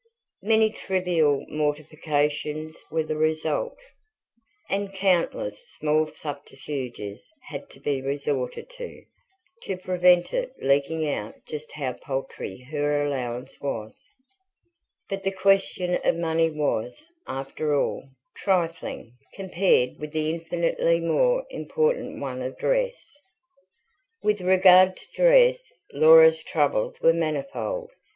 [0.41, 3.77] Many trivial mortifications were the result;
[4.67, 9.03] and countless small subterfuges had to be resorted to,
[9.61, 13.95] to prevent it leaking out just how paltry her allowance was.
[15.07, 22.19] But the question of money was, after all, trifling, compared with the infinitely more important
[22.19, 22.97] one of dress.
[24.23, 27.91] With regard to dress, Laura's troubles were manifold.